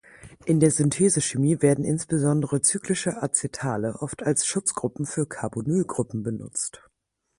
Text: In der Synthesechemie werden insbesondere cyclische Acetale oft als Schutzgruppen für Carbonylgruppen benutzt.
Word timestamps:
In 0.45 0.59
der 0.59 0.71
Synthesechemie 0.71 1.61
werden 1.61 1.85
insbesondere 1.85 2.63
cyclische 2.63 3.21
Acetale 3.21 3.97
oft 3.99 4.23
als 4.23 4.47
Schutzgruppen 4.47 5.05
für 5.05 5.27
Carbonylgruppen 5.27 6.23
benutzt. 6.23 6.83